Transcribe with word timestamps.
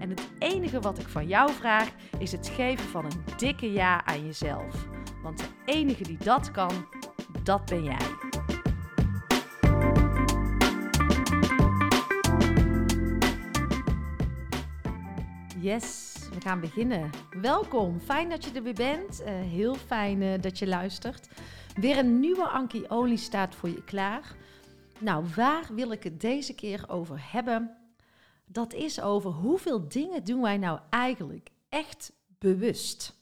En 0.00 0.10
het 0.10 0.28
enige 0.38 0.80
wat 0.80 0.98
ik 0.98 1.08
van 1.08 1.26
jou 1.26 1.52
vraag 1.52 1.90
is 2.18 2.32
het 2.32 2.48
geven 2.48 2.88
van 2.88 3.04
een 3.04 3.24
dikke 3.36 3.72
ja 3.72 4.04
aan 4.04 4.24
jezelf. 4.26 4.88
Want 5.22 5.38
de 5.38 5.48
enige 5.64 6.02
die 6.02 6.18
dat 6.18 6.50
kan, 6.50 6.86
dat 7.42 7.64
ben 7.64 7.84
jij. 7.84 8.06
Yes, 15.58 16.16
we 16.34 16.40
gaan 16.40 16.60
beginnen. 16.60 17.10
Welkom, 17.40 18.00
fijn 18.00 18.28
dat 18.28 18.44
je 18.44 18.50
er 18.52 18.62
weer 18.62 18.74
bent. 18.74 19.20
Uh, 19.20 19.26
heel 19.28 19.74
fijn 19.74 20.22
uh, 20.22 20.40
dat 20.40 20.58
je 20.58 20.66
luistert. 20.66 21.28
Weer 21.74 21.98
een 21.98 22.20
nieuwe 22.20 22.48
Anki 22.48 22.84
Olie 22.88 23.16
staat 23.16 23.54
voor 23.54 23.68
je 23.68 23.84
klaar. 23.84 24.34
Nou, 24.98 25.24
waar 25.36 25.64
wil 25.74 25.92
ik 25.92 26.02
het 26.02 26.20
deze 26.20 26.54
keer 26.54 26.84
over 26.88 27.20
hebben? 27.32 27.79
Dat 28.52 28.72
is 28.72 29.00
over 29.00 29.30
hoeveel 29.30 29.88
dingen 29.88 30.24
doen 30.24 30.40
wij 30.40 30.56
nou 30.56 30.80
eigenlijk 30.88 31.50
echt 31.68 32.12
bewust? 32.38 33.14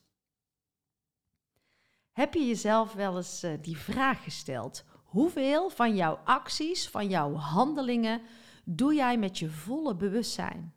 Heb 2.12 2.34
je 2.34 2.46
jezelf 2.46 2.92
wel 2.92 3.16
eens 3.16 3.44
uh, 3.44 3.52
die 3.60 3.76
vraag 3.76 4.22
gesteld? 4.22 4.84
Hoeveel 5.04 5.70
van 5.70 5.96
jouw 5.96 6.18
acties, 6.24 6.88
van 6.88 7.08
jouw 7.08 7.34
handelingen, 7.34 8.20
doe 8.64 8.94
jij 8.94 9.18
met 9.18 9.38
je 9.38 9.50
volle 9.50 9.94
bewustzijn? 9.96 10.74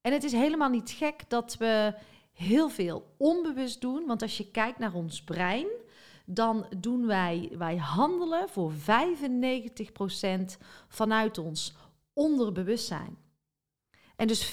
En 0.00 0.12
het 0.12 0.24
is 0.24 0.32
helemaal 0.32 0.70
niet 0.70 0.90
gek 0.90 1.30
dat 1.30 1.56
we 1.56 1.94
heel 2.32 2.68
veel 2.68 3.14
onbewust 3.16 3.80
doen, 3.80 4.06
want 4.06 4.22
als 4.22 4.36
je 4.36 4.50
kijkt 4.50 4.78
naar 4.78 4.94
ons 4.94 5.22
brein, 5.22 5.66
dan 6.26 6.66
doen 6.76 7.06
wij, 7.06 7.50
wij 7.52 7.76
handelen 7.76 8.48
voor 8.48 8.72
95% 8.72 8.76
vanuit 10.88 11.38
ons 11.38 11.74
onderbewustzijn. 12.12 13.26
En 14.20 14.26
dus 14.26 14.52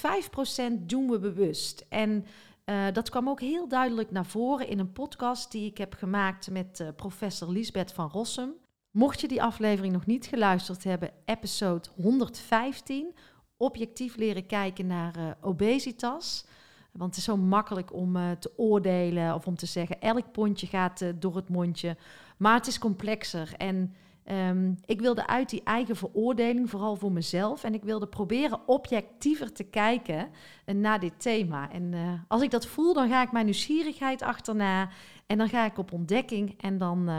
doen 0.80 1.10
we 1.10 1.18
bewust. 1.18 1.86
En 1.88 2.26
uh, 2.64 2.84
dat 2.92 3.10
kwam 3.10 3.28
ook 3.28 3.40
heel 3.40 3.68
duidelijk 3.68 4.10
naar 4.10 4.26
voren 4.26 4.68
in 4.68 4.78
een 4.78 4.92
podcast 4.92 5.52
die 5.52 5.70
ik 5.70 5.78
heb 5.78 5.94
gemaakt 5.94 6.50
met 6.50 6.80
uh, 6.80 6.88
professor 6.96 7.50
Lisbeth 7.50 7.92
van 7.92 8.08
Rossum. 8.08 8.52
Mocht 8.90 9.20
je 9.20 9.28
die 9.28 9.42
aflevering 9.42 9.92
nog 9.92 10.06
niet 10.06 10.26
geluisterd 10.26 10.84
hebben, 10.84 11.10
episode 11.24 11.88
115, 11.94 13.14
objectief 13.56 14.16
leren 14.16 14.46
kijken 14.46 14.86
naar 14.86 15.18
uh, 15.18 15.30
obesitas. 15.40 16.46
Want 16.92 17.10
het 17.10 17.18
is 17.18 17.24
zo 17.24 17.36
makkelijk 17.36 17.92
om 17.92 18.38
te 18.38 18.52
oordelen 18.56 19.34
of 19.34 19.46
om 19.46 19.56
te 19.56 19.66
zeggen: 19.66 20.00
elk 20.00 20.32
pondje 20.32 20.66
gaat 20.66 21.04
door 21.14 21.36
het 21.36 21.48
mondje. 21.48 21.96
Maar 22.36 22.54
het 22.54 22.66
is 22.66 22.78
complexer. 22.78 23.54
En 23.56 23.94
um, 24.32 24.78
ik 24.84 25.00
wilde 25.00 25.26
uit 25.26 25.50
die 25.50 25.62
eigen 25.64 25.96
veroordeling, 25.96 26.70
vooral 26.70 26.96
voor 26.96 27.12
mezelf. 27.12 27.64
En 27.64 27.74
ik 27.74 27.82
wilde 27.82 28.06
proberen 28.06 28.68
objectiever 28.68 29.52
te 29.52 29.64
kijken 29.64 30.28
uh, 30.66 30.74
naar 30.74 31.00
dit 31.00 31.20
thema. 31.20 31.70
En 31.72 31.94
als 32.28 32.42
ik 32.42 32.50
dat 32.50 32.66
voel, 32.66 32.94
dan 32.94 33.08
ga 33.08 33.22
ik 33.22 33.32
mijn 33.32 33.44
nieuwsgierigheid 33.44 34.22
achterna. 34.22 34.88
En 35.26 35.38
dan 35.38 35.48
ga 35.48 35.64
ik 35.64 35.78
op 35.78 35.92
ontdekking. 35.92 36.60
En 36.60 36.78
dan 36.78 37.10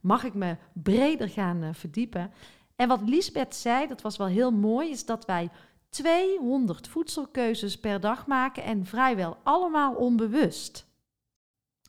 mag 0.00 0.24
ik 0.24 0.34
me 0.34 0.56
breder 0.72 1.28
gaan 1.28 1.74
verdiepen. 1.74 2.32
En 2.76 2.88
wat 2.88 3.08
Lisbeth 3.08 3.54
zei, 3.54 3.86
dat 3.86 4.02
was 4.02 4.16
wel 4.16 4.26
heel 4.26 4.50
mooi, 4.50 4.90
is 4.90 5.04
dat 5.04 5.24
wij 5.24 5.50
200 5.92 6.88
voedselkeuzes 6.88 7.80
per 7.80 8.00
dag 8.00 8.26
maken 8.26 8.62
en 8.62 8.86
vrijwel 8.86 9.36
allemaal 9.42 9.94
onbewust. 9.94 10.86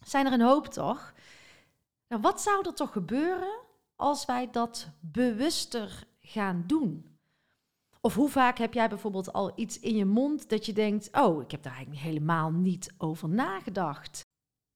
Zijn 0.06 0.26
er 0.26 0.34
een 0.34 0.42
hoop 0.42 0.68
toch? 0.68 1.14
Nou, 2.08 2.22
wat 2.22 2.42
zou 2.42 2.66
er 2.66 2.74
toch 2.74 2.92
gebeuren 2.92 3.60
als 3.96 4.26
wij 4.26 4.50
dat 4.52 4.88
bewuster 5.00 6.08
gaan 6.22 6.64
doen? 6.68 7.18
Of 8.02 8.16
hoe 8.16 8.30
vaak 8.30 8.58
heb 8.58 8.74
jij 8.74 8.90
bijvoorbeeld 8.90 9.34
al 9.34 9.52
iets 9.56 9.80
in 9.80 9.96
je 9.96 10.06
mond 10.06 10.50
dat 10.50 10.66
je 10.66 10.74
denkt: 10.74 11.10
Oh, 11.12 11.42
ik 11.42 11.52
heb 11.52 11.64
daar 11.64 11.74
eigenlijk 11.74 12.04
helemaal 12.04 12.52
niet 12.52 12.94
over 12.98 13.30
nagedacht. 13.30 14.22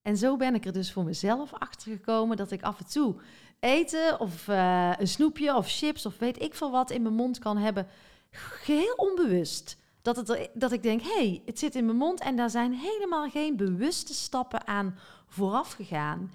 En 0.02 0.18
zo 0.18 0.38
ben 0.38 0.56
ik 0.56 0.66
er 0.66 0.74
dus 0.74 0.92
voor 0.92 1.04
mezelf 1.04 1.54
achter 1.54 1.92
gekomen 1.92 2.38
dat 2.38 2.52
ik 2.52 2.62
af 2.62 2.80
en 2.80 2.86
toe 2.86 3.16
eten 3.60 4.20
of 4.20 4.48
uh, 4.48 4.92
een 4.98 5.08
snoepje 5.08 5.56
of 5.56 5.68
chips 5.70 6.06
of 6.06 6.18
weet 6.18 6.42
ik 6.42 6.56
veel 6.56 6.72
wat 6.72 6.92
in 6.92 7.02
mijn 7.02 7.16
mond 7.16 7.40
kan 7.40 7.58
hebben 7.58 7.88
geheel 8.32 8.94
onbewust. 8.96 9.78
Dat, 10.02 10.16
het, 10.16 10.50
dat 10.54 10.72
ik 10.72 10.84
denk, 10.84 11.02
hey, 11.02 11.42
het 11.46 11.60
zit 11.60 11.76
in 11.76 11.86
mijn 11.86 11.98
mond 11.98 12.20
en 12.20 12.36
daar 12.36 12.50
zijn 12.50 12.74
helemaal 12.74 13.30
geen 13.30 13.58
bewuste 13.58 14.14
stappen 14.14 14.68
aan 14.68 14.98
vooraf 15.28 15.72
gegaan. 15.72 16.32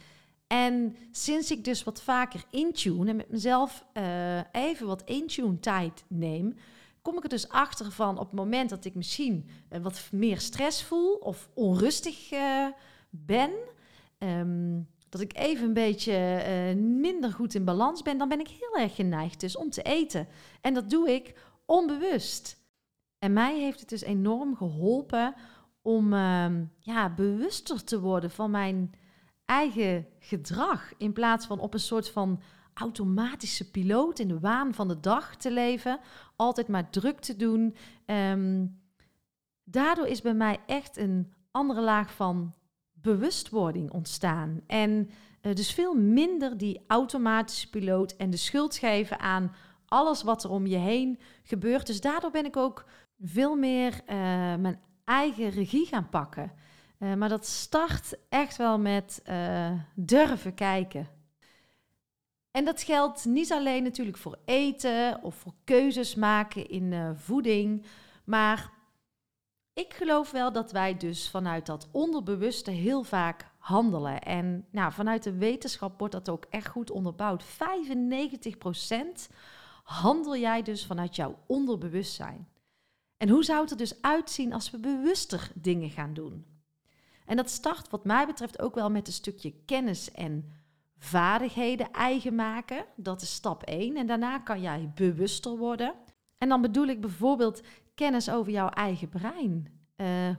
En 0.53 0.97
sinds 1.11 1.51
ik 1.51 1.65
dus 1.65 1.85
wat 1.85 2.03
vaker 2.03 2.45
intune 2.51 3.11
en 3.11 3.17
met 3.17 3.31
mezelf 3.31 3.85
uh, 3.95 4.39
even 4.53 4.87
wat 4.87 5.03
intune 5.05 5.61
tijd 5.61 6.05
neem, 6.09 6.55
kom 7.03 7.17
ik 7.17 7.23
er 7.23 7.29
dus 7.29 7.49
achter 7.49 7.93
van 7.93 8.19
op 8.19 8.27
het 8.27 8.33
moment 8.33 8.71
dat 8.71 8.85
ik 8.85 8.95
misschien 8.95 9.49
uh, 9.71 9.83
wat 9.83 10.09
meer 10.11 10.41
stress 10.41 10.83
voel 10.83 11.15
of 11.15 11.49
onrustig 11.55 12.33
uh, 12.33 12.67
ben, 13.11 13.51
um, 14.19 14.89
dat 15.09 15.21
ik 15.21 15.37
even 15.37 15.67
een 15.67 15.73
beetje 15.73 16.15
minder 16.77 17.33
goed 17.33 17.55
in 17.55 17.65
balans 17.65 18.03
ben, 18.03 18.19
dan 18.19 18.29
ben 18.29 18.41
ik 18.41 18.49
heel 18.49 18.83
erg 18.83 18.95
geneigd 18.95 19.41
dus 19.41 19.57
om 19.57 19.71
te 19.71 19.83
eten. 19.83 20.29
En 20.61 20.75
dat 20.75 20.91
doe 20.91 21.11
ik 21.11 21.35
onbewust. 21.67 22.61
En 23.19 23.33
mij 23.33 23.59
heeft 23.61 23.81
het 23.81 23.89
dus 23.89 24.03
enorm 24.03 24.57
geholpen 24.57 25.35
om 25.83 26.13
uh, 26.13 26.47
ja, 26.79 27.15
bewuster 27.15 27.85
te 27.85 28.01
worden 28.01 28.31
van 28.31 28.51
mijn 28.51 28.95
eigen 29.45 30.07
gedrag. 30.19 30.93
In 30.97 31.13
plaats 31.13 31.47
van 31.47 31.61
op 31.61 31.75
een 31.75 31.81
soort 31.81 32.11
van 32.11 32.41
automatische 32.75 33.71
piloot 33.71 34.19
in 34.19 34.29
de 34.29 34.41
waan 34.41 34.75
van 34.75 34.89
de 34.89 35.01
dag 35.01 35.37
te 35.37 35.51
leven. 35.51 36.01
Altijd 36.37 36.69
maar 36.69 36.91
druk 36.91 37.21
te 37.21 37.37
doen. 37.37 37.77
Um, 38.07 38.81
daardoor 39.65 40.07
is 40.07 40.23
bij 40.23 40.35
mij 40.35 40.61
echt 40.67 40.97
een 40.97 41.33
andere 41.51 41.81
laag 41.81 42.15
van 42.15 42.55
bewustwording 42.93 43.91
ontstaan. 43.91 44.61
En 44.67 45.11
uh, 45.43 45.55
dus 45.55 45.73
veel 45.73 45.95
minder 45.95 46.57
die 46.57 46.81
automatische 46.87 47.71
piloot 47.71 48.17
en 48.17 48.31
de 48.31 48.37
schuld 48.37 48.77
geven 48.77 49.19
aan 49.19 49.55
alles 49.87 50.23
wat 50.23 50.45
er 50.45 50.51
om 50.51 50.67
je 50.67 50.77
heen 50.77 51.19
gebeurt. 51.43 51.87
Dus 51.87 52.01
daardoor 52.01 52.31
ben 52.31 52.45
ik 52.45 52.57
ook 52.57 52.85
veel 53.21 53.57
meer 53.57 53.93
uh, 53.93 54.07
mijn 54.57 54.81
eigen 55.05 55.49
regie 55.49 55.87
gaan 55.87 56.09
pakken. 56.09 56.53
Uh, 57.03 57.15
maar 57.15 57.29
dat 57.29 57.47
start 57.47 58.15
echt 58.29 58.57
wel 58.57 58.79
met 58.79 59.23
uh, 59.29 59.73
durven 59.95 60.55
kijken. 60.55 61.09
En 62.51 62.65
dat 62.65 62.83
geldt 62.83 63.25
niet 63.25 63.53
alleen 63.53 63.83
natuurlijk 63.83 64.17
voor 64.17 64.39
eten 64.45 65.23
of 65.23 65.35
voor 65.35 65.55
keuzes 65.65 66.15
maken 66.15 66.69
in 66.69 67.17
voeding, 67.17 67.85
maar 68.25 68.73
ik 69.73 69.95
geloof 69.95 70.31
wel 70.31 70.53
dat 70.53 70.73
wij 70.73 70.97
dus 70.97 71.31
vanuit 71.31 71.67
dat 71.67 71.89
onderbewuste 71.91 72.71
heel 72.71 73.03
vaak 73.03 73.47
handelen. 73.59 74.21
En 74.21 74.67
nou, 74.71 74.93
vanuit 74.93 75.23
de 75.23 75.37
wetenschap 75.37 75.99
wordt 75.99 76.15
dat 76.15 76.29
ook 76.29 76.45
echt 76.51 76.69
goed 76.69 76.91
onderbouwd. 76.91 77.45
95% 77.45 77.47
handel 79.83 80.37
jij 80.37 80.63
dus 80.63 80.87
vanuit 80.87 81.17
jouw 81.17 81.39
onderbewustzijn. 81.47 82.49
En 83.17 83.29
hoe 83.29 83.45
zou 83.45 83.61
het 83.61 83.71
er 83.71 83.77
dus 83.77 84.03
uitzien 84.03 84.53
als 84.53 84.71
we 84.71 84.79
bewuster 84.79 85.51
dingen 85.55 85.91
gaan 85.91 86.15
doen? 86.15 86.52
En 87.27 87.37
dat 87.37 87.51
start 87.51 87.91
wat 87.91 88.05
mij 88.05 88.27
betreft 88.27 88.61
ook 88.61 88.75
wel 88.75 88.91
met 88.91 89.07
een 89.07 89.13
stukje 89.13 89.55
kennis 89.67 90.13
en 90.13 90.53
vaardigheden 90.99 91.93
eigen 91.93 92.35
maken. 92.35 92.85
Dat 92.97 93.23
is 93.23 93.35
stap 93.35 93.63
1. 93.63 93.97
En 93.97 94.07
daarna 94.07 94.39
kan 94.39 94.61
jij 94.61 94.91
bewuster 94.95 95.57
worden. 95.57 95.95
En 96.39 96.49
dan 96.49 96.61
bedoel 96.61 96.87
ik 96.87 97.01
bijvoorbeeld 97.01 97.63
kennis 97.95 98.31
over 98.31 98.53
jouw 98.53 98.69
eigen 98.69 99.09
brein. 99.09 99.81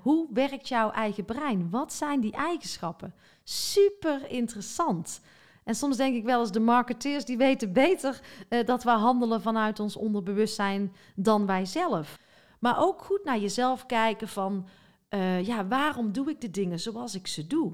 hoe 0.01 0.27
werkt 0.33 0.67
jouw 0.67 0.91
eigen 0.91 1.25
brein? 1.25 1.69
Wat 1.69 1.93
zijn 1.93 2.19
die 2.19 2.31
eigenschappen? 2.31 3.13
Super 3.43 4.29
interessant. 4.29 5.21
En 5.63 5.75
soms 5.75 5.97
denk 5.97 6.15
ik 6.15 6.23
wel 6.23 6.39
eens, 6.39 6.51
de 6.51 6.59
marketeers 6.59 7.25
die 7.25 7.37
weten 7.37 7.73
beter 7.73 8.19
uh, 8.49 8.65
dat 8.65 8.83
we 8.83 8.89
handelen 8.89 9.41
vanuit 9.41 9.79
ons 9.79 9.95
onderbewustzijn 9.95 10.95
dan 11.15 11.45
wij 11.45 11.65
zelf. 11.65 12.19
Maar 12.59 12.79
ook 12.79 13.01
goed 13.01 13.23
naar 13.23 13.39
jezelf 13.39 13.85
kijken 13.85 14.27
van, 14.27 14.67
uh, 15.13 15.45
ja, 15.45 15.67
waarom 15.67 16.11
doe 16.11 16.29
ik 16.29 16.41
de 16.41 16.51
dingen 16.51 16.79
zoals 16.79 17.15
ik 17.15 17.27
ze 17.27 17.47
doe? 17.47 17.73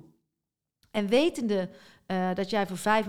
En 0.92 1.08
wetende 1.08 1.70
uh, 2.08 2.34
dat 2.34 2.50
jij 2.50 2.68
voor 2.68 3.04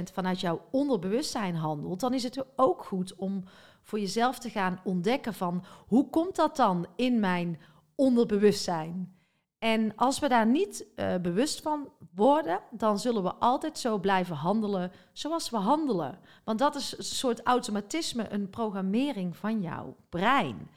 95% 0.00 0.12
vanuit 0.12 0.40
jouw 0.40 0.66
onderbewustzijn 0.70 1.54
handelt, 1.54 2.00
dan 2.00 2.14
is 2.14 2.22
het 2.22 2.44
ook 2.56 2.84
goed 2.84 3.14
om 3.14 3.44
voor 3.82 4.00
jezelf 4.00 4.38
te 4.38 4.50
gaan 4.50 4.80
ontdekken 4.84 5.34
van, 5.34 5.64
hoe 5.86 6.10
komt 6.10 6.36
dat 6.36 6.56
dan 6.56 6.86
in 6.96 7.20
mijn 7.20 7.60
onderbewustzijn? 7.94 9.16
En 9.58 9.96
als 9.96 10.18
we 10.18 10.28
daar 10.28 10.46
niet 10.46 10.86
uh, 10.96 11.14
bewust 11.22 11.60
van 11.60 11.88
worden, 12.14 12.60
dan 12.70 12.98
zullen 12.98 13.22
we 13.22 13.34
altijd 13.34 13.78
zo 13.78 13.98
blijven 13.98 14.36
handelen 14.36 14.92
zoals 15.12 15.50
we 15.50 15.56
handelen. 15.56 16.18
Want 16.44 16.58
dat 16.58 16.74
is 16.74 16.98
een 16.98 17.04
soort 17.04 17.42
automatisme, 17.42 18.32
een 18.32 18.50
programmering 18.50 19.36
van 19.36 19.60
jouw 19.60 19.96
brein. 20.08 20.68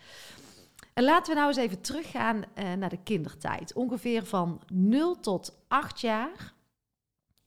En 0.93 1.03
laten 1.03 1.33
we 1.33 1.39
nou 1.39 1.47
eens 1.47 1.57
even 1.57 1.81
teruggaan 1.81 2.43
uh, 2.55 2.73
naar 2.73 2.89
de 2.89 3.03
kindertijd. 3.03 3.73
Ongeveer 3.73 4.25
van 4.25 4.61
0 4.73 5.19
tot 5.19 5.63
8 5.67 6.01
jaar 6.01 6.53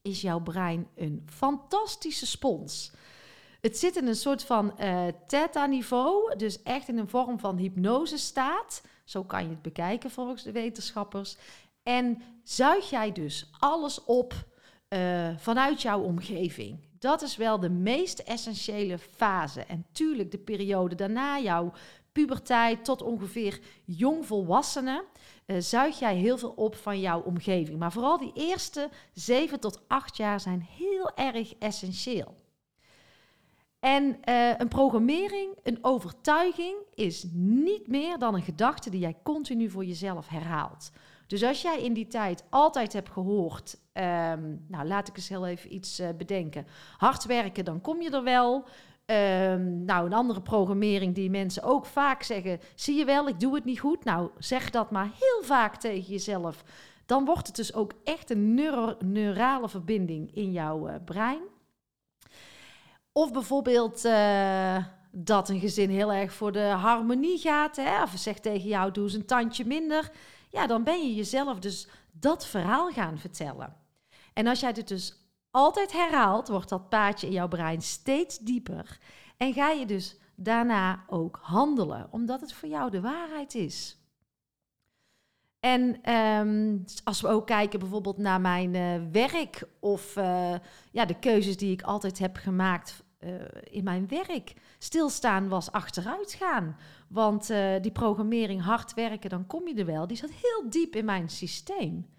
is 0.01 0.21
jouw 0.21 0.39
brein 0.39 0.87
een 0.95 1.27
fantastische 1.29 2.25
spons. 2.25 2.91
Het 3.61 3.77
zit 3.77 3.95
in 3.95 4.07
een 4.07 4.15
soort 4.15 4.43
van 4.43 4.73
uh, 4.79 5.07
theta-niveau, 5.27 6.35
dus 6.37 6.63
echt 6.63 6.87
in 6.87 6.97
een 6.97 7.09
vorm 7.09 7.39
van 7.39 7.57
hypnose 7.57 8.17
staat. 8.17 8.81
Zo 9.03 9.23
kan 9.23 9.43
je 9.43 9.49
het 9.49 9.61
bekijken 9.61 10.11
volgens 10.11 10.43
de 10.43 10.51
wetenschappers. 10.51 11.37
En 11.83 12.21
zuig 12.43 12.89
jij 12.89 13.11
dus 13.11 13.49
alles 13.59 14.03
op 14.03 14.33
uh, 14.89 15.29
vanuit 15.37 15.81
jouw 15.81 16.01
omgeving. 16.01 16.79
Dat 16.99 17.21
is 17.21 17.35
wel 17.35 17.59
de 17.59 17.69
meest 17.69 18.19
essentiële 18.19 18.97
fase. 18.97 19.61
En 19.61 19.85
tuurlijk 19.91 20.31
de 20.31 20.37
periode 20.37 20.95
daarna, 20.95 21.39
jouw 21.39 21.73
puberteit 22.15 22.85
tot 22.85 23.01
ongeveer 23.01 23.59
jongvolwassenen, 23.85 25.03
uh, 25.45 25.57
zuig 25.59 25.99
jij 25.99 26.15
heel 26.15 26.37
veel 26.37 26.53
op 26.55 26.75
van 26.75 26.99
jouw 26.99 27.21
omgeving. 27.21 27.79
Maar 27.79 27.91
vooral 27.91 28.17
die 28.17 28.31
eerste 28.33 28.89
7 29.13 29.59
tot 29.59 29.81
8 29.87 30.17
jaar 30.17 30.39
zijn 30.39 30.67
heel 30.77 31.11
erg 31.15 31.55
essentieel. 31.55 32.35
En 33.79 34.03
uh, 34.03 34.57
een 34.57 34.67
programmering, 34.67 35.53
een 35.63 35.77
overtuiging, 35.81 36.75
is 36.93 37.25
niet 37.33 37.87
meer 37.87 38.17
dan 38.17 38.35
een 38.35 38.41
gedachte 38.41 38.89
die 38.89 38.99
jij 38.99 39.17
continu 39.23 39.69
voor 39.69 39.85
jezelf 39.85 40.27
herhaalt. 40.27 40.91
Dus 41.27 41.43
als 41.43 41.61
jij 41.61 41.81
in 41.81 41.93
die 41.93 42.07
tijd 42.07 42.43
altijd 42.49 42.93
hebt 42.93 43.09
gehoord, 43.09 43.77
um, 43.93 44.65
nou 44.67 44.87
laat 44.87 45.07
ik 45.07 45.15
eens 45.15 45.29
heel 45.29 45.47
even 45.47 45.73
iets 45.73 45.99
uh, 45.99 46.09
bedenken. 46.17 46.67
Hard 46.97 47.25
werken, 47.25 47.65
dan 47.65 47.81
kom 47.81 48.01
je 48.01 48.09
er 48.09 48.23
wel. 48.23 48.65
Um, 49.05 49.85
nou, 49.85 50.05
een 50.05 50.13
andere 50.13 50.41
programmering 50.41 51.15
die 51.15 51.29
mensen 51.29 51.63
ook 51.63 51.85
vaak 51.85 52.23
zeggen: 52.23 52.59
zie 52.75 52.97
je 52.97 53.05
wel, 53.05 53.27
ik 53.27 53.39
doe 53.39 53.55
het 53.55 53.65
niet 53.65 53.79
goed. 53.79 54.03
Nou, 54.03 54.29
zeg 54.37 54.69
dat 54.69 54.91
maar 54.91 55.09
heel 55.19 55.43
vaak 55.43 55.75
tegen 55.75 56.11
jezelf. 56.11 56.63
Dan 57.05 57.25
wordt 57.25 57.47
het 57.47 57.55
dus 57.55 57.73
ook 57.73 57.91
echt 58.03 58.29
een 58.29 58.53
neurale 58.99 59.69
verbinding 59.69 60.35
in 60.35 60.51
jouw 60.51 60.89
uh, 60.89 60.95
brein. 61.05 61.41
Of 63.11 63.31
bijvoorbeeld 63.31 64.05
uh, 64.05 64.85
dat 65.11 65.49
een 65.49 65.59
gezin 65.59 65.89
heel 65.89 66.13
erg 66.13 66.33
voor 66.33 66.51
de 66.51 66.65
harmonie 66.65 67.37
gaat. 67.37 67.75
Hè? 67.75 68.03
Of 68.03 68.13
zegt 68.15 68.41
tegen 68.41 68.67
jou, 68.67 68.91
doe 68.91 69.03
eens 69.03 69.13
een 69.13 69.25
tandje 69.25 69.65
minder. 69.65 70.11
Ja, 70.49 70.67
dan 70.67 70.83
ben 70.83 71.07
je 71.07 71.15
jezelf 71.15 71.59
dus 71.59 71.87
dat 72.11 72.45
verhaal 72.45 72.91
gaan 72.91 73.17
vertellen. 73.17 73.75
En 74.33 74.47
als 74.47 74.59
jij 74.59 74.73
dit 74.73 74.87
dus 74.87 75.24
altijd 75.55 75.91
herhaalt, 75.91 76.47
wordt 76.47 76.69
dat 76.69 76.89
paadje 76.89 77.27
in 77.27 77.33
jouw 77.33 77.47
brein 77.47 77.81
steeds 77.81 78.37
dieper. 78.37 78.97
En 79.37 79.53
ga 79.53 79.69
je 79.69 79.85
dus 79.85 80.17
daarna 80.35 81.03
ook 81.07 81.39
handelen, 81.41 82.07
omdat 82.11 82.41
het 82.41 82.53
voor 82.53 82.69
jou 82.69 82.91
de 82.91 83.01
waarheid 83.01 83.55
is. 83.55 83.97
En 85.59 86.11
um, 86.13 86.83
als 87.03 87.21
we 87.21 87.27
ook 87.27 87.45
kijken 87.45 87.79
bijvoorbeeld 87.79 88.17
naar 88.17 88.41
mijn 88.41 88.73
uh, 88.73 89.11
werk 89.11 89.63
of 89.79 90.15
uh, 90.15 90.55
ja, 90.91 91.05
de 91.05 91.19
keuzes 91.19 91.57
die 91.57 91.71
ik 91.71 91.81
altijd 91.81 92.19
heb 92.19 92.35
gemaakt 92.35 93.03
uh, 93.19 93.31
in 93.63 93.83
mijn 93.83 94.07
werk. 94.07 94.53
Stilstaan 94.77 95.47
was 95.47 95.71
achteruit 95.71 96.33
gaan. 96.33 96.77
Want 97.07 97.47
die 97.81 97.91
programmering 97.91 98.61
hard 98.61 98.93
werken, 98.93 99.29
dan 99.29 99.47
kom 99.47 99.67
je 99.67 99.73
er 99.75 99.85
wel. 99.85 100.07
Die 100.07 100.17
zat 100.17 100.29
heel 100.29 100.69
diep 100.69 100.95
in 100.95 101.05
mijn 101.05 101.29
systeem. 101.29 102.13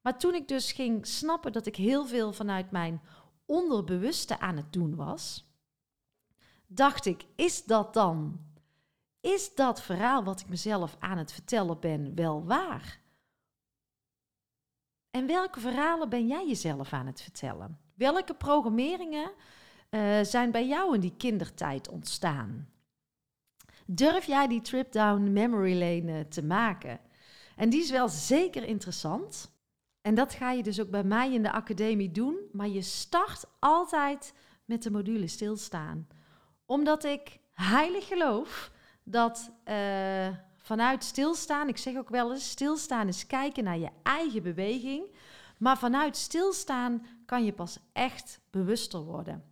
Maar 0.00 0.18
toen 0.18 0.34
ik 0.34 0.48
dus 0.48 0.72
ging 0.72 1.06
snappen 1.06 1.52
dat 1.52 1.66
ik 1.66 1.76
heel 1.76 2.06
veel 2.06 2.32
vanuit 2.32 2.70
mijn 2.70 3.00
onderbewuste 3.44 4.38
aan 4.38 4.56
het 4.56 4.72
doen 4.72 4.94
was, 4.94 5.50
dacht 6.66 7.06
ik, 7.06 7.24
is 7.36 7.64
dat 7.64 7.94
dan? 7.94 8.40
Is 9.20 9.54
dat 9.54 9.82
verhaal 9.82 10.24
wat 10.24 10.40
ik 10.40 10.48
mezelf 10.48 10.96
aan 10.98 11.18
het 11.18 11.32
vertellen 11.32 11.80
ben 11.80 12.14
wel 12.14 12.44
waar? 12.44 13.00
En 15.10 15.26
welke 15.26 15.60
verhalen 15.60 16.08
ben 16.08 16.26
jij 16.26 16.46
jezelf 16.46 16.92
aan 16.92 17.06
het 17.06 17.20
vertellen? 17.20 17.78
Welke 17.94 18.34
programmeringen 18.34 19.32
uh, 19.90 20.20
zijn 20.22 20.50
bij 20.50 20.66
jou 20.66 20.94
in 20.94 21.00
die 21.00 21.16
kindertijd 21.16 21.88
ontstaan? 21.88 22.68
Durf 23.86 24.24
jij 24.24 24.48
die 24.48 24.60
trip 24.60 24.92
down 24.92 25.32
memory 25.32 25.78
lane 25.78 26.28
te 26.28 26.42
maken? 26.42 27.00
En 27.56 27.70
die 27.70 27.80
is 27.80 27.90
wel 27.90 28.08
zeker 28.08 28.64
interessant. 28.64 29.50
En 30.10 30.16
dat 30.16 30.34
ga 30.34 30.50
je 30.50 30.62
dus 30.62 30.80
ook 30.80 30.90
bij 30.90 31.04
mij 31.04 31.32
in 31.32 31.42
de 31.42 31.52
academie 31.52 32.10
doen. 32.10 32.36
Maar 32.52 32.68
je 32.68 32.82
start 32.82 33.44
altijd 33.58 34.34
met 34.64 34.82
de 34.82 34.90
module 34.90 35.26
stilstaan. 35.26 36.08
Omdat 36.66 37.04
ik 37.04 37.38
heilig 37.52 38.06
geloof 38.06 38.70
dat 39.02 39.50
uh, 39.68 40.28
vanuit 40.56 41.04
stilstaan, 41.04 41.68
ik 41.68 41.76
zeg 41.76 41.96
ook 41.96 42.08
wel 42.08 42.32
eens, 42.32 42.50
stilstaan 42.50 43.08
is 43.08 43.26
kijken 43.26 43.64
naar 43.64 43.78
je 43.78 43.88
eigen 44.02 44.42
beweging. 44.42 45.16
Maar 45.58 45.78
vanuit 45.78 46.16
stilstaan 46.16 47.06
kan 47.26 47.44
je 47.44 47.52
pas 47.52 47.78
echt 47.92 48.40
bewuster 48.50 49.00
worden. 49.00 49.44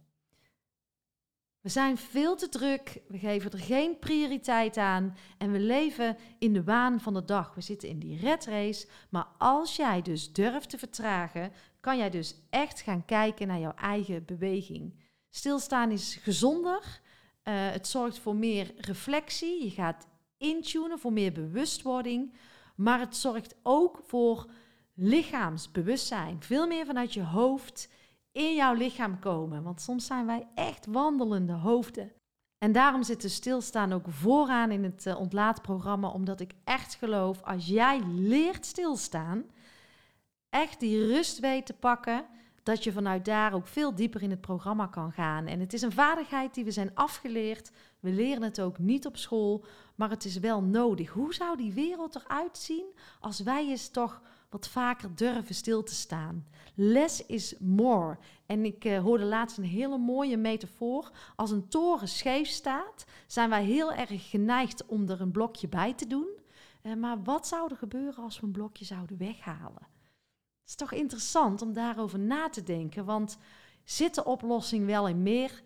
We 1.61 1.69
zijn 1.69 1.97
veel 1.97 2.37
te 2.37 2.49
druk, 2.49 3.01
we 3.09 3.19
geven 3.19 3.51
er 3.51 3.59
geen 3.59 3.99
prioriteit 3.99 4.77
aan 4.77 5.17
en 5.39 5.53
we 5.53 5.59
leven 5.59 6.17
in 6.39 6.53
de 6.53 6.65
waan 6.65 7.01
van 7.01 7.15
de 7.15 7.25
dag. 7.25 7.55
We 7.55 7.61
zitten 7.61 7.89
in 7.89 7.99
die 7.99 8.19
red 8.19 8.45
race, 8.47 8.87
maar 9.09 9.27
als 9.39 9.77
jij 9.77 10.03
dus 10.03 10.33
durft 10.33 10.71
te 10.71 10.79
vertragen, 10.79 11.53
kan 11.81 11.99
jij 11.99 12.11
dus 12.11 12.35
echt 12.51 12.81
gaan 12.81 13.05
kijken 13.05 13.47
naar 13.47 13.59
jouw 13.59 13.75
eigen 13.75 14.25
beweging. 14.25 14.95
Stilstaan 15.31 15.91
is 15.91 16.19
gezonder, 16.23 17.01
uh, 17.45 17.71
het 17.71 17.89
zorgt 17.89 18.19
voor 18.19 18.37
meer 18.37 18.73
reflectie, 18.77 19.65
je 19.65 19.71
gaat 19.71 20.07
intunen 20.37 20.99
voor 20.99 21.13
meer 21.13 21.33
bewustwording, 21.33 22.35
maar 22.75 22.99
het 22.99 23.17
zorgt 23.17 23.55
ook 23.63 24.01
voor 24.07 24.51
lichaamsbewustzijn. 24.95 26.43
Veel 26.43 26.67
meer 26.67 26.87
vanuit 26.87 27.15
je 27.15 27.23
hoofd 27.23 27.89
in 28.39 28.55
jouw 28.55 28.75
lichaam 28.75 29.19
komen. 29.19 29.63
Want 29.63 29.81
soms 29.81 30.07
zijn 30.07 30.27
wij 30.27 30.47
echt 30.55 30.87
wandelende 30.87 31.53
hoofden. 31.53 32.13
En 32.59 32.73
daarom 32.73 33.03
zit 33.03 33.21
de 33.21 33.29
stilstaan 33.29 33.93
ook 33.93 34.07
vooraan 34.09 34.71
in 34.71 34.85
het 34.85 35.07
uh, 35.07 35.21
ontlaatprogramma, 35.21 36.09
omdat 36.09 36.41
ik 36.41 36.53
echt 36.65 36.95
geloof, 36.95 37.43
als 37.43 37.67
jij 37.67 38.01
leert 38.07 38.67
stilstaan, 38.67 39.45
echt 40.51 40.81
die 40.81 41.07
rust 41.07 41.39
weet 41.39 41.67
te 41.67 41.73
pakken, 41.73 42.25
dat 42.63 42.85
je 42.85 42.93
vanuit 42.93 43.25
daar 43.25 43.53
ook 43.53 43.67
veel 43.67 43.95
dieper 43.95 44.23
in 44.23 44.31
het 44.31 44.41
programma 44.41 44.87
kan 44.87 45.13
gaan. 45.13 45.47
En 45.47 45.61
het 45.61 45.73
is 45.73 45.83
een 45.83 45.93
vaardigheid 45.93 46.55
die 46.55 46.65
we 46.65 46.71
zijn 46.71 46.95
afgeleerd. 46.95 47.71
We 48.01 48.11
leren 48.11 48.43
het 48.43 48.61
ook 48.61 48.79
niet 48.79 49.07
op 49.07 49.17
school, 49.17 49.65
maar 49.95 50.11
het 50.11 50.25
is 50.25 50.39
wel 50.39 50.63
nodig. 50.63 51.11
Hoe 51.11 51.35
zou 51.35 51.57
die 51.57 51.73
wereld 51.73 52.15
eruit 52.17 52.59
zien 52.59 52.87
als 53.21 53.41
wij 53.41 53.69
eens 53.69 53.89
toch 53.89 54.21
wat 54.49 54.69
vaker 54.69 55.15
durven 55.15 55.55
stil 55.55 55.83
te 55.83 55.95
staan. 55.95 56.47
Less 56.75 57.27
is 57.27 57.55
more. 57.59 58.19
En 58.47 58.65
ik 58.65 58.85
uh, 58.85 58.99
hoorde 58.99 59.25
laatst 59.25 59.59
een 59.59 59.65
hele 59.65 59.99
mooie 59.99 60.37
metafoor. 60.37 61.11
Als 61.37 61.51
een 61.51 61.69
toren 61.69 62.09
scheef 62.09 62.49
staat, 62.49 63.05
zijn 63.27 63.51
wij 63.51 63.65
heel 63.65 63.93
erg 63.93 64.31
geneigd 64.31 64.87
om 64.87 65.09
er 65.09 65.21
een 65.21 65.31
blokje 65.31 65.69
bij 65.69 65.95
te 65.95 66.07
doen. 66.07 66.29
Uh, 66.83 66.95
maar 66.95 67.23
wat 67.23 67.47
zou 67.47 67.71
er 67.71 67.77
gebeuren 67.77 68.25
als 68.25 68.41
we 68.41 68.47
een 68.47 68.53
blokje 68.53 68.85
zouden 68.85 69.19
weghalen? 69.19 69.87
Het 70.61 70.69
is 70.69 70.75
toch 70.75 70.93
interessant 70.93 71.63
om 71.63 71.73
daarover 71.73 72.19
na 72.19 72.49
te 72.49 72.63
denken, 72.63 73.05
want 73.05 73.39
zit 73.85 74.15
de 74.15 74.25
oplossing 74.25 74.87
wel 74.87 75.09
in 75.09 75.23
meer? 75.23 75.63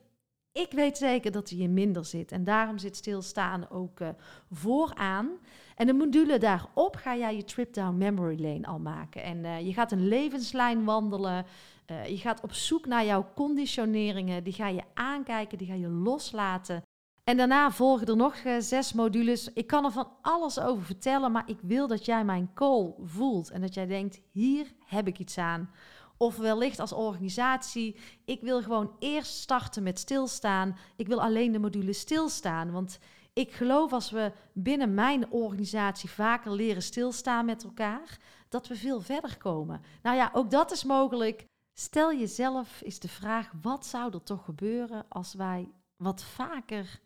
Ik 0.53 0.73
weet 0.73 0.99
zeker 0.99 1.33
dat 1.33 1.51
hij 1.51 1.59
in 1.59 1.75
minder 1.75 2.05
zit. 2.05 2.33
En 2.33 2.45
daarom 2.45 2.79
zit 2.79 2.97
stilstaan 2.97 3.71
ook 3.71 4.01
uh, 4.01 4.09
vooraan. 4.51 5.31
En 5.77 5.87
de 5.87 5.93
module 5.93 6.39
daarop 6.39 6.97
ga 6.97 7.17
jij 7.17 7.37
je 7.37 7.45
trip 7.45 7.75
down 7.75 7.99
memory 7.99 8.41
lane 8.43 8.67
al 8.67 8.79
maken. 8.79 9.23
En 9.23 9.37
uh, 9.37 9.61
je 9.67 9.73
gaat 9.73 9.93
een 9.93 10.09
levenslijn 10.09 10.85
wandelen. 10.85 11.47
Uh, 11.87 12.07
je 12.07 12.17
gaat 12.17 12.41
op 12.41 12.53
zoek 12.53 12.87
naar 12.87 13.05
jouw 13.05 13.29
conditioneringen. 13.35 14.45
Die 14.45 14.53
ga 14.53 14.69
je 14.69 14.83
aankijken, 14.95 15.59
die 15.59 15.67
ga 15.67 15.75
je 15.75 15.89
loslaten. 15.89 16.83
En 17.25 17.37
daarna 17.37 17.71
volgen 17.71 18.07
er 18.07 18.17
nog 18.17 18.35
eh, 18.35 18.55
zes 18.59 18.93
modules. 18.93 19.53
Ik 19.53 19.67
kan 19.67 19.85
er 19.85 19.91
van 19.93 20.09
alles 20.23 20.61
over 20.61 20.85
vertellen, 20.85 21.33
maar 21.33 21.45
ik 21.47 21.59
wil 21.63 21.87
dat 21.87 22.05
jij 22.05 22.25
mijn 22.25 22.51
call 22.55 22.95
voelt 23.05 23.51
en 23.51 23.61
dat 23.61 23.75
jij 23.75 23.87
denkt: 23.87 24.21
hier 24.31 24.73
heb 24.87 25.07
ik 25.07 25.19
iets 25.19 25.39
aan. 25.39 25.71
Of 26.17 26.37
wellicht 26.37 26.79
als 26.79 26.93
organisatie, 26.93 27.97
ik 28.25 28.41
wil 28.41 28.63
gewoon 28.63 28.97
eerst 28.99 29.35
starten 29.35 29.83
met 29.83 29.99
stilstaan. 29.99 30.77
Ik 30.97 31.07
wil 31.07 31.23
alleen 31.23 31.53
de 31.53 31.59
module 31.59 31.93
stilstaan, 31.93 32.71
want 32.71 32.99
ik 33.33 33.53
geloof 33.53 33.93
als 33.93 34.11
we 34.11 34.33
binnen 34.53 34.95
mijn 34.95 35.31
organisatie 35.31 36.11
vaker 36.11 36.53
leren 36.53 36.83
stilstaan 36.83 37.45
met 37.45 37.65
elkaar, 37.65 38.19
dat 38.49 38.67
we 38.69 38.77
veel 38.77 39.01
verder 39.01 39.37
komen. 39.37 39.83
Nou 40.03 40.17
ja, 40.17 40.31
ook 40.33 40.51
dat 40.51 40.71
is 40.71 40.85
mogelijk. 40.85 41.47
Stel 41.73 42.15
jezelf 42.15 42.83
is 42.83 43.01
de 43.01 43.09
vraag: 43.09 43.53
wat 43.63 43.87
zou 43.87 44.13
er 44.15 44.23
toch 44.23 44.45
gebeuren 44.45 45.09
als 45.09 45.35
wij 45.35 45.73
wat 45.97 46.25
vaker 46.25 47.01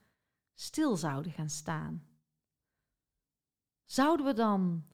stil 0.54 0.96
zouden 0.96 1.32
gaan 1.32 1.50
staan? 1.50 2.06
Zouden 3.84 4.26
we 4.26 4.32
dan 4.32 4.86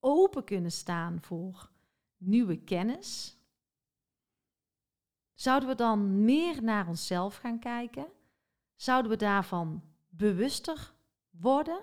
open 0.00 0.44
kunnen 0.44 0.72
staan 0.72 1.20
voor 1.20 1.70
nieuwe 2.16 2.56
kennis? 2.56 3.36
Zouden 5.34 5.68
we 5.68 5.74
dan 5.74 6.24
meer 6.24 6.62
naar 6.62 6.88
onszelf 6.88 7.36
gaan 7.36 7.58
kijken? 7.58 8.06
Zouden 8.76 9.10
we 9.10 9.16
daarvan 9.16 9.91
bewuster 10.16 10.92
worden? 11.30 11.82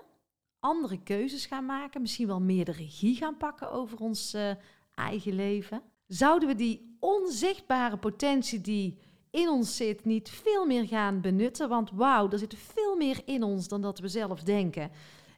Andere 0.60 1.02
keuzes 1.02 1.46
gaan 1.46 1.66
maken? 1.66 2.00
Misschien 2.00 2.26
wel 2.26 2.40
meer 2.40 2.64
de 2.64 2.72
regie 2.72 3.16
gaan 3.16 3.36
pakken 3.36 3.72
over 3.72 3.98
ons 3.98 4.34
uh, 4.34 4.50
eigen 4.94 5.32
leven? 5.32 5.82
Zouden 6.06 6.48
we 6.48 6.54
die 6.54 6.96
onzichtbare 7.00 7.96
potentie 7.96 8.60
die 8.60 8.98
in 9.30 9.48
ons 9.48 9.76
zit 9.76 10.04
niet 10.04 10.30
veel 10.30 10.66
meer 10.66 10.86
gaan 10.86 11.20
benutten? 11.20 11.68
Want 11.68 11.90
wauw, 11.90 12.30
er 12.30 12.38
zit 12.38 12.54
veel 12.54 12.96
meer 12.96 13.22
in 13.24 13.42
ons 13.42 13.68
dan 13.68 13.80
dat 13.80 13.98
we 13.98 14.08
zelf 14.08 14.42
denken. 14.42 14.90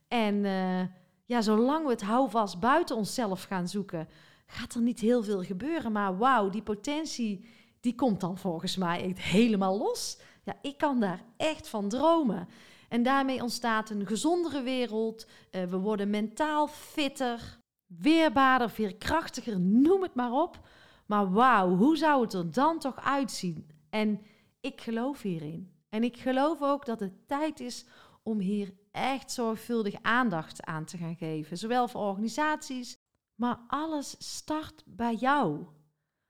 En 0.09 0.35
uh, 0.35 0.81
ja, 1.25 1.41
zolang 1.41 1.85
we 1.85 1.91
het 1.91 2.03
houvast 2.03 2.61
buiten 2.61 2.97
onszelf 2.97 3.43
gaan 3.43 3.69
zoeken, 3.69 4.09
gaat 4.47 4.75
er 4.75 4.83
niet 4.83 5.01
heel 5.01 5.23
veel 5.23 5.43
gebeuren. 5.43 5.93
Maar 5.93 6.19
wauw, 6.19 6.51
die 6.51 6.63
potentie 6.63 7.45
die 7.81 7.95
komt 7.95 8.21
dan 8.21 8.39
volgens 8.39 8.77
mij 8.77 9.05
echt 9.05 9.21
helemaal 9.21 9.79
los. 9.79 10.19
Ja, 10.45 10.57
ik 10.63 10.79
kan 10.79 11.01
daar 11.01 11.23
echt 11.37 11.69
van 11.69 11.89
dromen. 11.89 12.49
En 12.93 13.03
daarmee 13.03 13.43
ontstaat 13.43 13.91
een 13.91 14.07
gezondere 14.07 14.63
wereld. 14.63 15.27
Uh, 15.51 15.65
we 15.65 15.77
worden 15.77 16.11
mentaal 16.11 16.69
fitter, 16.69 17.59
weerbaarder, 17.87 18.71
veerkrachtiger, 18.71 19.61
noem 19.61 20.03
het 20.03 20.15
maar 20.15 20.33
op. 20.33 20.61
Maar 21.07 21.33
wauw, 21.33 21.77
hoe 21.77 21.97
zou 21.97 22.23
het 22.23 22.33
er 22.33 22.53
dan 22.53 22.79
toch 22.79 23.01
uitzien? 23.01 23.71
En 23.91 24.21
ik 24.61 24.81
geloof 24.81 25.23
hierin. 25.23 25.73
En 25.89 26.03
ik 26.03 26.17
geloof 26.17 26.63
ook 26.63 26.87
dat 26.87 27.01
het 27.01 27.29
tijd 27.29 27.61
is 27.61 27.87
om 28.23 28.39
hier 28.39 28.75
echt 28.91 29.31
zorgvuldig 29.31 29.95
aandacht 30.03 30.65
aan 30.65 30.85
te 30.85 30.97
gaan 30.97 31.17
geven. 31.17 31.59
Zowel 31.59 31.89
voor 31.89 32.01
organisaties, 32.01 32.97
maar 33.35 33.61
alles 33.67 34.15
start 34.19 34.83
bij 34.87 35.15
jou. 35.15 35.67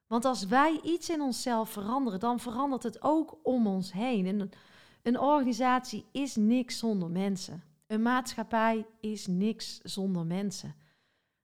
Want 0.06 0.24
als 0.24 0.46
wij 0.46 0.80
iets 0.82 1.10
in 1.10 1.20
onszelf 1.20 1.70
veranderen, 1.70 2.20
dan 2.20 2.40
verandert 2.40 2.82
het 2.82 3.02
ook 3.02 3.38
om 3.42 3.66
ons 3.66 3.92
heen. 3.92 4.26
En 4.26 4.50
een 5.02 5.18
organisatie 5.20 6.04
is 6.12 6.36
niks 6.36 6.78
zonder 6.78 7.10
mensen. 7.10 7.62
Een 7.86 8.02
maatschappij 8.02 8.86
is 9.00 9.26
niks 9.26 9.80
zonder 9.82 10.26
mensen. 10.26 10.74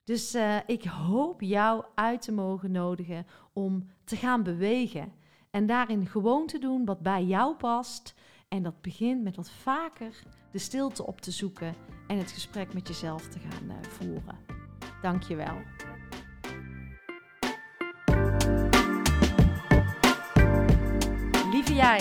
Dus 0.04 0.34
uh, 0.34 0.56
ik 0.66 0.84
hoop 0.84 1.40
jou 1.40 1.84
uit 1.94 2.22
te 2.22 2.32
mogen 2.32 2.70
nodigen 2.70 3.26
om 3.52 3.90
te 4.04 4.16
gaan 4.16 4.42
bewegen. 4.42 5.12
En 5.50 5.66
daarin 5.66 6.06
gewoon 6.06 6.46
te 6.46 6.58
doen 6.58 6.84
wat 6.84 7.00
bij 7.00 7.24
jou 7.24 7.54
past. 7.56 8.14
En 8.48 8.62
dat 8.62 8.80
begint 8.80 9.22
met 9.22 9.36
wat 9.36 9.50
vaker 9.50 10.22
de 10.52 10.58
stilte 10.58 11.06
op 11.06 11.20
te 11.20 11.30
zoeken 11.30 11.74
en 12.06 12.18
het 12.18 12.30
gesprek 12.30 12.74
met 12.74 12.88
jezelf 12.88 13.28
te 13.28 13.38
gaan 13.38 13.70
uh, 13.70 13.76
voeren. 13.82 14.38
Dankjewel. 15.02 15.56
Lieve 21.50 21.74
jij, 21.74 22.00